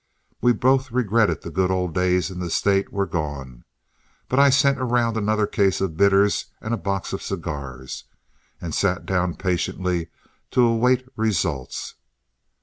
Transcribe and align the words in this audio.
We 0.41 0.51
both 0.51 0.89
regretted 0.91 1.43
that 1.43 1.43
the 1.43 1.51
good 1.51 1.69
old 1.69 1.93
days 1.93 2.31
in 2.31 2.39
the 2.39 2.49
State 2.49 2.91
were 2.91 3.05
gone, 3.05 3.65
but 4.29 4.39
I 4.39 4.49
sent 4.49 4.79
around 4.79 5.15
another 5.15 5.45
case 5.45 5.79
of 5.79 5.95
bitters 5.95 6.45
and 6.59 6.73
a 6.73 6.77
box 6.77 7.13
of 7.13 7.21
cigars, 7.21 8.05
and 8.59 8.73
sat 8.73 9.05
down 9.05 9.35
patiently 9.35 10.07
to 10.53 10.61
await 10.63 11.07
results. 11.15 11.93